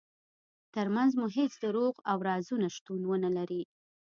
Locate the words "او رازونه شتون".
2.11-3.01